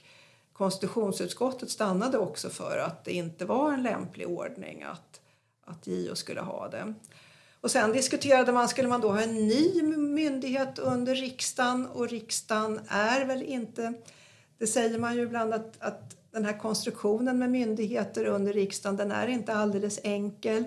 [0.54, 5.22] konstitutionsutskottet stannade också för att det inte var en lämplig ordning att,
[5.64, 6.94] att JO skulle ha det.
[7.62, 11.88] Och sen diskuterade man, skulle man då ha en ny myndighet under riksdagen?
[11.88, 13.94] Och riksdagen är väl inte,
[14.58, 19.12] det säger man ju ibland att, att den här konstruktionen med myndigheter under riksdagen den
[19.12, 20.66] är inte alldeles enkel.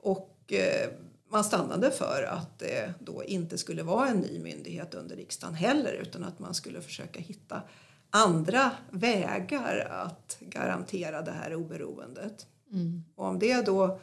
[0.00, 0.90] Och eh,
[1.28, 5.92] man stannade för att det då inte skulle vara en ny myndighet under riksdagen heller
[5.92, 7.62] utan att man skulle försöka hitta
[8.10, 12.46] andra vägar att garantera det här oberoendet.
[12.72, 13.04] Mm.
[13.14, 14.00] Och om det då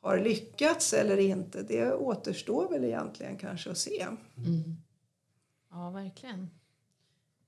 [0.00, 4.06] har lyckats eller inte det återstår väl egentligen kanske att se.
[4.36, 4.76] Mm.
[5.70, 6.50] Ja, verkligen.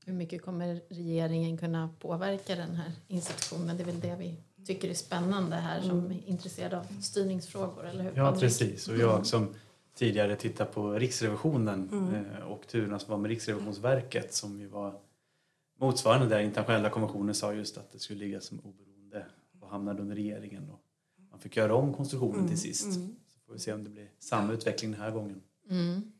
[0.04, 3.76] Hur mycket kommer regeringen kunna påverka den här institutionen?
[3.76, 6.10] Det är väl det vi tycker är spännande här som mm.
[6.10, 8.12] är intresserade av styrningsfrågor, eller hur?
[8.16, 8.88] Ja, precis.
[8.88, 9.54] Och jag som
[9.94, 12.14] tidigare tittat på Riksrevisionen mm.
[12.14, 14.94] Eh, och turerna som var med Riksrevisionsverket som ju var
[15.78, 19.26] motsvarande där internationella konventioner sa just att det skulle ligga som oberoende
[19.60, 20.70] och hamnade under regeringen.
[20.70, 20.80] Och
[21.42, 22.48] fick göra om konstruktionen mm.
[22.48, 22.96] till sist.
[22.96, 23.16] Mm.
[23.28, 25.42] Så får vi se om det blir samma utveckling den här gången.
[25.70, 26.12] Mm.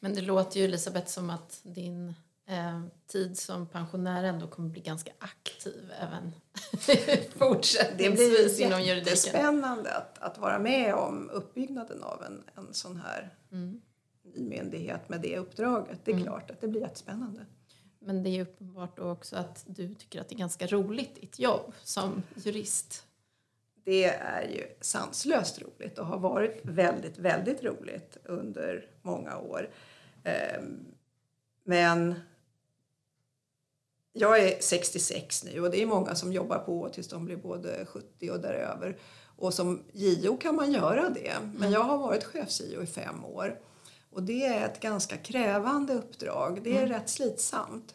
[0.00, 2.14] Men det låter ju Elisabeth som att din
[2.46, 6.32] eh, tid som pensionär ändå kommer bli ganska aktiv även
[7.38, 9.04] fortsättningsvis inom juridiken.
[9.04, 13.80] Det blir spännande att, att vara med om uppbyggnaden av en, en sån här mm.
[14.22, 15.98] ny myndighet med det uppdraget.
[16.04, 16.26] Det är mm.
[16.26, 17.46] klart att det blir jättespännande.
[17.98, 21.72] Men det är uppenbart också att du tycker att det är ganska roligt ditt jobb
[21.82, 23.05] som jurist.
[23.86, 29.70] Det är ju sanslöst roligt och har varit väldigt, väldigt roligt under många år.
[30.24, 30.84] Ehm,
[31.64, 32.14] men
[34.12, 37.86] jag är 66 nu och det är många som jobbar på tills de blir både
[37.86, 38.98] 70 och däröver.
[39.36, 41.34] Och som JO kan man göra det.
[41.42, 41.72] Men mm.
[41.72, 43.60] jag har varit chefs-JO i fem år.
[44.10, 46.60] Och det är ett ganska krävande uppdrag.
[46.62, 46.88] Det är mm.
[46.88, 47.94] rätt slitsamt.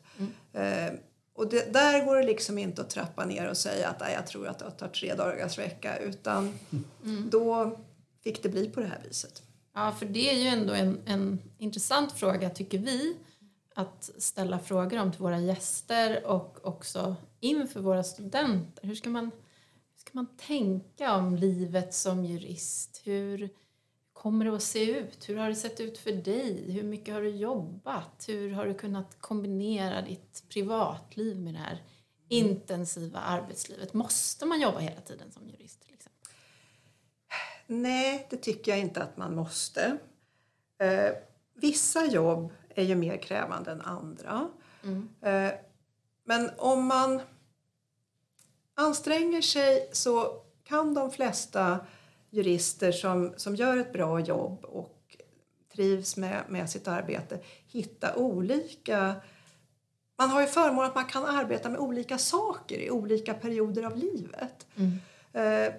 [0.53, 0.97] Mm.
[1.41, 4.47] Och det, där går det liksom inte att trappa ner och säga att jag tror
[4.47, 5.97] att det tar tre dagars vecka.
[5.97, 6.59] Utan
[7.03, 7.29] mm.
[7.29, 7.79] då
[8.23, 9.43] fick det bli på det här viset.
[9.73, 13.17] Ja, för det är ju ändå en, en intressant fråga tycker vi
[13.75, 18.87] att ställa frågor om till våra gäster och också inför våra studenter.
[18.87, 19.25] Hur ska man,
[19.95, 23.01] hur ska man tänka om livet som jurist?
[23.03, 23.49] Hur
[24.21, 25.29] kommer det att se ut?
[25.29, 26.71] Hur har det sett ut för dig?
[26.71, 28.25] Hur mycket har du jobbat?
[28.27, 31.83] Hur har du kunnat kombinera ditt privatliv med det här
[32.27, 33.93] intensiva arbetslivet?
[33.93, 35.81] Måste man jobba hela tiden som jurist?
[35.81, 36.31] Till exempel?
[37.67, 39.97] Nej, det tycker jag inte att man måste.
[40.77, 41.11] Eh,
[41.53, 44.49] vissa jobb är ju mer krävande än andra.
[44.83, 45.09] Mm.
[45.21, 45.53] Eh,
[46.23, 47.21] men om man
[48.75, 51.79] anstränger sig så kan de flesta
[52.31, 55.17] jurister som, som gör ett bra jobb och
[55.73, 59.15] trivs med, med sitt arbete hitta olika
[60.21, 63.97] man har ju förmånen att man kan arbeta med olika saker i olika perioder av
[63.97, 64.67] livet.
[64.75, 64.99] Mm.
[65.33, 65.73] Eh,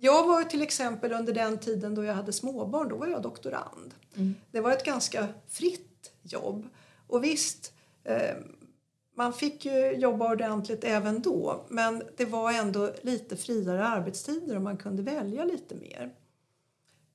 [0.00, 3.94] jag var till exempel under den tiden då jag hade småbarn, då var jag doktorand.
[4.16, 4.34] Mm.
[4.50, 6.68] Det var ett ganska fritt jobb.
[7.06, 7.72] Och visst,
[8.04, 8.36] eh,
[9.18, 14.62] man fick ju jobba ordentligt även då men det var ändå lite friare arbetstider och
[14.62, 16.14] man kunde välja lite mer.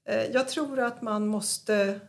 [0.06, 2.00] Eh, jag tror att man måste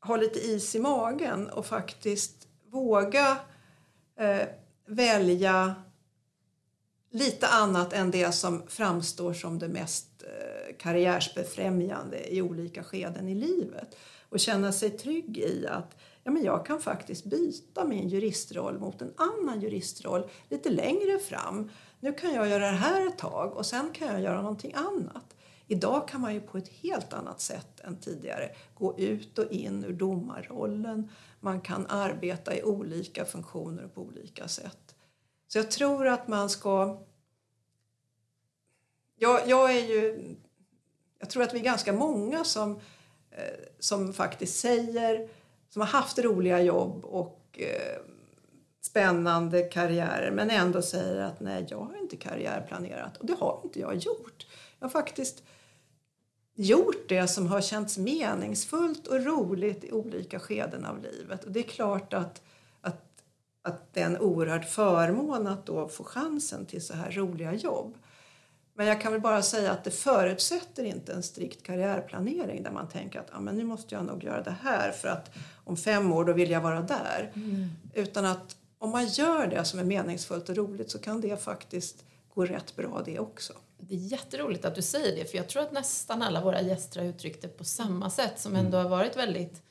[0.00, 3.38] ha lite is i magen och faktiskt våga
[4.18, 4.48] eh,
[4.86, 5.74] välja
[7.10, 13.34] lite annat än det som framstår som det mest eh, karriärsbefrämjande i olika skeden i
[13.34, 13.96] livet.
[14.28, 19.02] Och känna sig trygg i att ja, men jag kan faktiskt byta min juristroll mot
[19.02, 21.70] en annan juristroll lite längre fram.
[22.00, 25.36] Nu kan jag göra det här ett tag och sen kan jag göra någonting annat.
[25.66, 29.84] Idag kan man ju på ett helt annat sätt än tidigare gå ut och in
[29.84, 31.10] ur domarrollen.
[31.40, 34.94] Man kan arbeta i olika funktioner och på olika sätt.
[35.46, 37.02] Så jag tror att man ska...
[39.16, 40.34] Jag, jag är ju...
[41.18, 42.80] Jag tror att vi är ganska många som,
[43.30, 45.28] eh, som faktiskt säger,
[45.76, 48.00] som har haft roliga jobb och eh,
[48.82, 53.16] spännande karriärer men ändå säger att nej, jag har inte karriärplanerat.
[53.16, 54.46] Och det har inte jag gjort.
[54.78, 55.42] Jag har faktiskt
[56.54, 61.44] gjort det som har känts meningsfullt och roligt i olika skeden av livet.
[61.44, 62.42] Och det är klart att,
[62.80, 63.22] att,
[63.62, 67.98] att det är en oerhörd förmån att då få chansen till så här roliga jobb.
[68.76, 72.88] Men jag kan väl bara säga att det förutsätter inte en strikt karriärplanering där man
[72.88, 75.30] tänker att ah, men nu måste jag nog göra det här för att
[75.64, 77.32] om fem år då vill jag vara där.
[77.34, 77.70] Mm.
[77.94, 82.04] Utan att om man gör det som är meningsfullt och roligt så kan det faktiskt
[82.34, 83.52] gå rätt bra det också.
[83.78, 87.00] Det är jätteroligt att du säger det för jag tror att nästan alla våra gäster
[87.00, 89.62] har uttryckt det på samma sätt som ändå har varit väldigt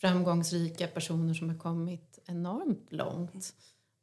[0.00, 3.54] framgångsrika personer som har kommit enormt långt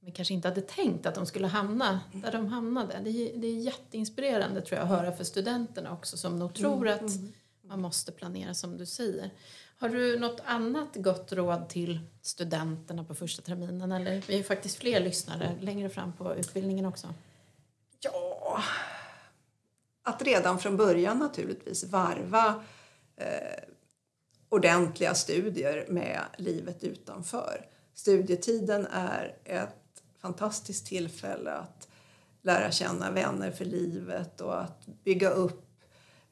[0.06, 3.00] men kanske inte hade tänkt att de skulle hamna där de hamnade.
[3.04, 6.88] Det är, det är jätteinspirerande tror jag att höra för studenterna också som nog tror
[6.88, 7.12] att
[7.62, 9.30] man måste planera som du säger.
[9.78, 13.92] Har du något annat gott råd till studenterna på första terminen?
[13.92, 17.08] Eller vi är ju faktiskt fler lyssnare längre fram på utbildningen också.
[18.00, 18.64] Ja,
[20.04, 22.64] att redan från början naturligtvis varva
[23.16, 23.64] eh,
[24.50, 27.66] ordentliga studier med livet utanför.
[27.94, 29.85] Studietiden är ett
[30.26, 31.88] fantastiskt tillfälle att
[32.42, 35.66] lära känna vänner för livet och att bygga upp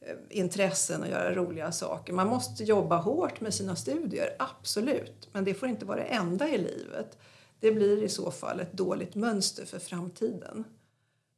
[0.02, 2.14] eh, intressen och göra roliga saker.
[2.14, 5.30] Man måste jobba hårt med sina studier, absolut.
[5.32, 7.18] Men det får inte vara det enda i livet.
[7.60, 10.64] Det blir i så fall ett dåligt mönster för framtiden.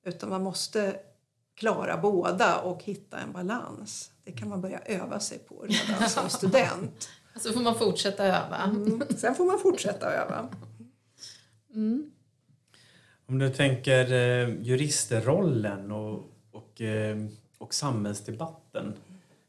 [0.06, 1.00] Utan man måste
[1.56, 4.12] klara båda och hitta en balans.
[4.24, 7.10] Det kan man börja öva sig på redan som student.
[7.42, 8.58] Så får man fortsätta öva.
[8.58, 9.04] Mm.
[9.18, 10.50] Sen får man fortsätta öva.
[11.74, 12.12] Mm.
[13.28, 17.18] Om du tänker eh, juristrollen och, och, eh,
[17.58, 18.94] och samhällsdebatten.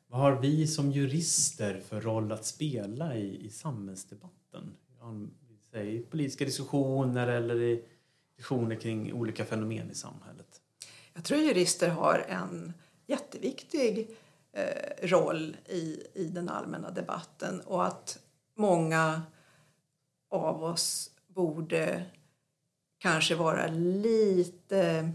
[0.08, 4.76] Vad har vi som jurister för roll att spela i, i samhällsdebatten?
[5.72, 7.84] I politiska diskussioner eller i
[8.36, 10.60] diskussioner kring olika fenomen i samhället?
[11.14, 12.72] Jag tror jurister har en
[13.06, 14.16] jätteviktig
[14.52, 18.18] eh, roll i, i den allmänna debatten och att
[18.54, 19.22] många
[20.30, 22.04] av oss borde
[23.06, 25.10] kanske vara lite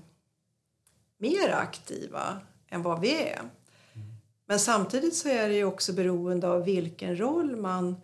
[1.18, 3.42] mer aktiva än vad vi är.
[4.46, 8.02] Men samtidigt så är det ju också beroende av vilken roll man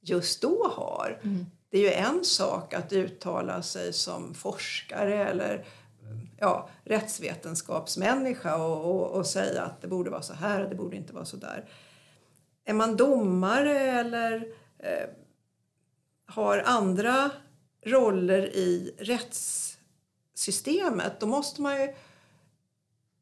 [0.00, 1.20] just då har.
[1.22, 1.46] Mm.
[1.70, 5.64] Det är ju en sak att uttala sig som forskare eller
[6.38, 10.96] ja, rättsvetenskapsmänniska och, och, och, säga att det borde vara så här och det borde
[10.96, 11.68] inte vara så där.
[12.64, 14.46] Är man domare eller
[14.78, 15.08] eh,
[16.26, 17.30] har andra
[17.84, 21.94] roller i rättssystemet då måste man ju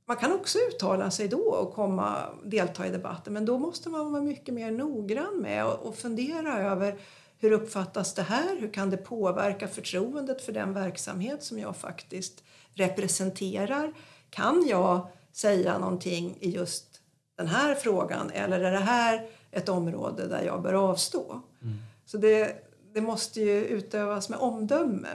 [0.05, 4.13] man kan också uttala sig då och komma, delta i debatten men då måste man
[4.13, 6.99] vara mycket mer noggrann med och, och fundera över
[7.39, 8.57] hur uppfattas det här?
[8.61, 12.43] Hur kan det påverka förtroendet för den verksamhet som jag faktiskt
[12.75, 13.93] representerar?
[14.31, 17.01] Kan jag säga någonting i just
[17.37, 21.41] den här frågan eller är det här ett område där jag bör avstå?
[21.63, 21.77] Mm.
[22.07, 22.57] Så det,
[22.95, 25.09] det måste ju utövas med omdöme.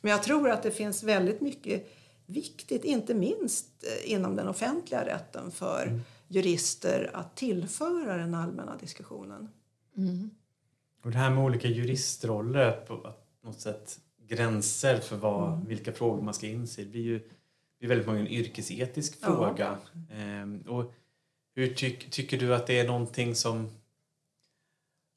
[0.00, 1.92] Men jag tror att det finns väldigt mycket
[2.26, 6.00] viktigt, inte minst eh, inom den offentliga rätten för mm.
[6.28, 9.48] jurister att tillföra den allmänna diskussionen.
[9.96, 10.30] Mm.
[11.04, 15.66] Och det här med olika juristroller, på något sätt gränser för vad, mm.
[15.66, 17.20] vilka frågor man ska inse, det blir ju
[17.78, 19.78] det är väldigt många en yrkesetisk fråga.
[19.92, 20.14] Ja.
[20.16, 20.92] Ehm, och
[21.54, 23.70] hur tyck, tycker du att det är någonting som...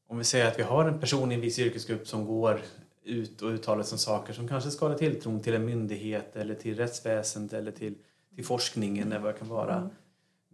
[0.08, 2.62] Om vi säger att vi har en person i en viss yrkesgrupp som går
[3.04, 6.76] ut och uttalar sig om saker som kanske skadar tilltron till en myndighet eller till
[6.76, 7.96] rättsväsendet eller till,
[8.36, 9.76] till forskningen eller vad det kan vara.
[9.76, 9.90] Mm.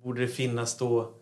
[0.04, 1.14] Borde det finnas då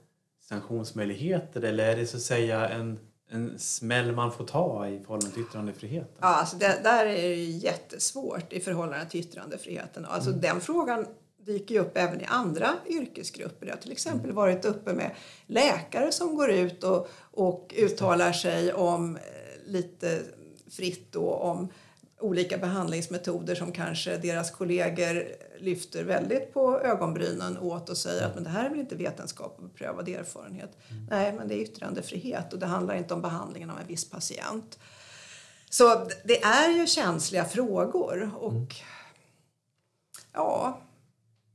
[0.41, 2.99] sanktionsmöjligheter eller är det så att säga en
[3.33, 6.15] en smäll man får ta i förhållande till yttrandefriheten?
[6.19, 10.05] Ja, alltså det där är ju jättesvårt i förhållande till yttrandefriheten.
[10.05, 10.41] Alltså mm.
[10.41, 11.05] Den frågan
[11.45, 13.65] dyker ju upp även i andra yrkesgrupper.
[13.65, 15.11] Det har till exempel varit uppe med
[15.45, 19.21] läkare som går ut och, och uttalar sig om eh,
[19.65, 20.21] lite
[20.69, 21.69] fritt då om
[22.19, 25.27] olika behandlingsmetoder som kanske deras kollegor
[25.59, 29.55] lyfter väldigt på ögonbrynen åt och säger att men det här är väl inte vetenskap
[29.57, 30.77] och beprövad erfarenhet.
[30.89, 31.05] Mm.
[31.09, 34.79] Nej, men det är yttrandefrihet och det handlar inte om behandlingen av en viss patient.
[35.69, 38.67] Så det är ju känsliga frågor och mm.
[40.33, 40.81] ja,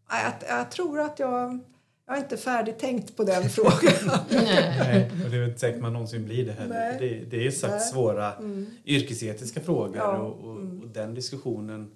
[0.09, 1.61] jag, jag tror att jag
[2.07, 4.21] jag har inte färdigtänkt på den frågan.
[4.31, 6.99] Nej, och det är inte säkert man någonsin blir det heller.
[6.99, 8.67] Det, det, är sagt svåra mm.
[8.85, 10.17] yrkesetiska frågor ja.
[10.17, 10.81] och, och, mm.
[10.81, 11.91] och, den diskussionen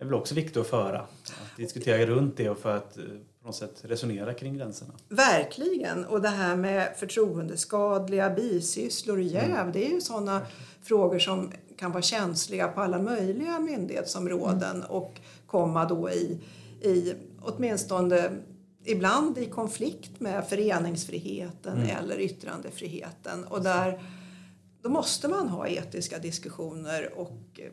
[0.00, 1.00] är väl också viktig att föra.
[1.00, 3.04] Att diskutera runt det och för att eh,
[3.40, 4.92] på något sätt resonera kring gränserna.
[5.08, 6.04] Verkligen!
[6.04, 9.72] Och det här med förtroendeskadliga bisysslor och jäv, mm.
[9.72, 10.46] det är ju sådana
[10.82, 14.90] frågor som kan vara känsliga på alla möjliga myndighetsområden mm.
[14.90, 16.38] och komma då i,
[16.80, 18.30] i åtminstone
[18.84, 21.96] ibland i konflikt med föreningsfriheten mm.
[21.96, 23.44] eller yttrandefriheten.
[23.44, 24.02] Och där,
[24.82, 27.72] då måste man ha etiska diskussioner och eh,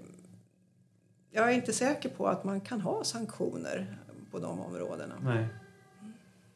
[1.32, 3.97] jag är inte säker på att man kan ha sanktioner
[4.32, 5.16] på de områdena.
[5.22, 5.47] Nej.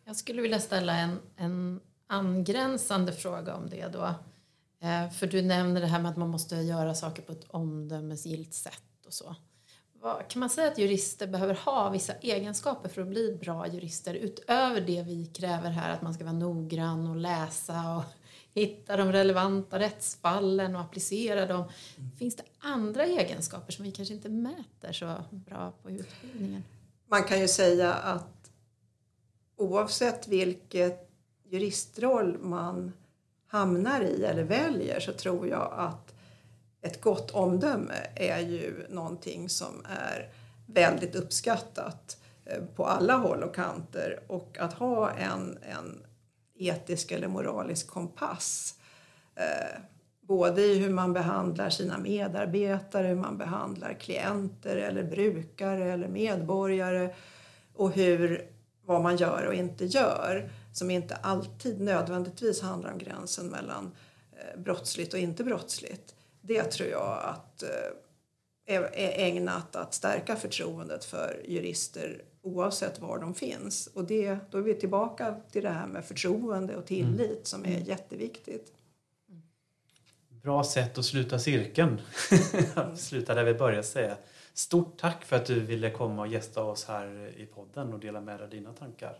[0.06, 4.16] Jag skulle vilja ställa en, en angränsande fråga om det då.
[4.82, 8.54] Eh, för du nämner det här med att man måste göra saker på ett omdömesgillt
[8.54, 9.36] sätt och så.
[10.02, 14.14] Vad, kan man säga att jurister behöver ha vissa egenskaper för att bli bra jurister
[14.14, 18.04] utöver det vi kräver här att man ska vara noggrann och läsa och
[18.54, 21.64] hitta de relevanta rättsfallen och applicera dem.
[21.98, 22.12] Mm.
[22.12, 26.64] Finns det andra egenskaper som vi kanske inte mäter så bra på utbildningen?
[27.08, 28.52] Man kan ju säga att
[29.56, 31.10] oavsett vilket
[31.50, 32.94] juristroll man
[33.48, 36.11] hamnar i eller väljer så tror jag att
[36.82, 40.30] ett gott omdöme är ju någonting som är
[40.66, 44.20] väldigt uppskattat eh, på alla håll och kanter.
[44.28, 46.04] Och att ha en, en
[46.56, 48.76] etisk eller moralisk kompass
[49.36, 49.82] eh,
[50.22, 57.16] både i hur man behandlar sina medarbetare, hur man behandlar klienter eller brukare eller medborgare
[57.74, 58.50] och hur,
[58.86, 63.92] vad man gör och inte gör som inte alltid nödvändigtvis handlar om gränsen mellan
[64.32, 67.70] eh, brottsligt och inte brottsligt det tror jag att eh,
[68.66, 73.88] är ägnat att stärka förtroendet för jurister oavsett var de finns.
[73.88, 77.44] Och det, då är vi tillbaka till det här med förtroende och tillit mm.
[77.44, 77.84] som är mm.
[77.84, 78.74] jätteviktigt.
[80.30, 82.02] Bra sätt att sluta cirkeln.
[82.96, 84.18] sluta där vi började säga.
[84.54, 88.22] Stort tack för att du ville komma och gästa oss här i podden och dela
[88.22, 89.18] med dig av dina tankar.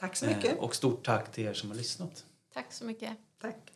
[0.00, 0.52] Tack så mycket.
[0.52, 2.24] Eh, och stort tack till er som har lyssnat.
[2.54, 3.12] Tack så mycket.
[3.40, 3.72] Tack.